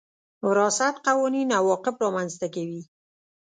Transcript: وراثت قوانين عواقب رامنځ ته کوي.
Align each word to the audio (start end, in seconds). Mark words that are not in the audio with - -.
وراثت 0.47 0.95
قوانين 1.07 1.49
عواقب 1.59 1.95
رامنځ 2.03 2.31
ته 2.41 2.47
کوي. 2.55 2.81